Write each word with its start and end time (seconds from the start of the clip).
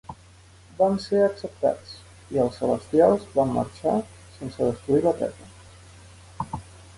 Van 0.77 0.95
ser 1.01 1.19
acceptats, 1.25 1.91
i 2.35 2.41
els 2.45 2.57
Celestials 2.61 3.27
van 3.35 3.53
marxar 3.59 3.95
sense 4.39 4.71
destruir 4.71 5.05
la 5.05 5.15
Terra. 5.21 6.51